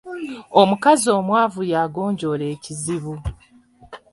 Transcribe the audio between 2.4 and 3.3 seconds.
ekizibu.